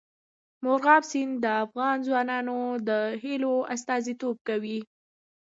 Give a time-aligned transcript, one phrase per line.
[0.63, 2.57] مورغاب سیند د افغان ځوانانو
[2.87, 2.89] د
[3.23, 4.79] هیلو استازیتوب کوي.